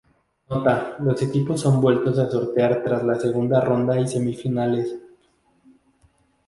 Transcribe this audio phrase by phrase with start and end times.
[0.49, 4.95] Nota: Los equipos son vueltos a sortear tras la segunda ronda y semifinales.